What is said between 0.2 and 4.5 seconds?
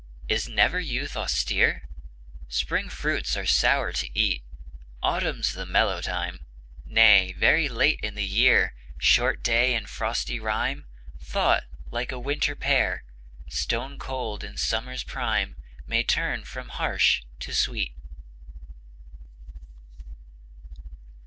Is never Youth austere? Spring fruits are sour to eat;